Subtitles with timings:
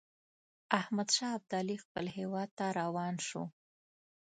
[0.79, 3.43] احمدشاه ابدالي خپل هیواد ته روان شو.